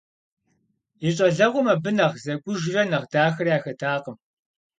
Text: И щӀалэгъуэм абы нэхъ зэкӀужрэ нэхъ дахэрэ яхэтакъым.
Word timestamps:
И 1.07 1.09
щӀалэгъуэм 1.15 1.67
абы 1.73 1.89
нэхъ 1.97 2.17
зэкӀужрэ 2.23 2.83
нэхъ 2.89 3.07
дахэрэ 3.11 3.51
яхэтакъым. 3.57 4.17